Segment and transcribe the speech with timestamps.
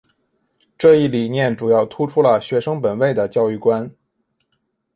[0.79, 3.93] 这一理念主要突出了学生本位的教育观。